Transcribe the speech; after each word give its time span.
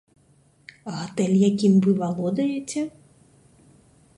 Гатэль, 0.95 1.35
якім 1.49 1.73
вы 1.87 1.91
валодаеце? 2.01 2.81